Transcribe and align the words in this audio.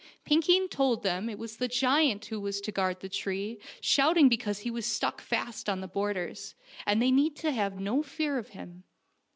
Pinkeen 0.25 0.67
told 0.67 1.03
them 1.03 1.29
it 1.29 1.37
was 1.37 1.57
the 1.57 1.67
giant 1.67 2.25
who 2.25 2.39
was 2.41 2.59
to 2.61 2.71
guard 2.71 3.01
the 3.01 3.07
tree, 3.07 3.59
shout 3.81 4.17
ing 4.17 4.29
because 4.29 4.61
he 4.61 4.71
was 4.71 4.83
stuck 4.87 5.21
fast 5.21 5.69
on 5.69 5.79
the 5.79 5.87
borders, 5.87 6.55
and 6.87 6.99
they 6.99 7.11
need 7.11 7.37
have 7.41 7.79
no 7.79 8.01
fear 8.01 8.39
of 8.39 8.47
him. 8.49 8.83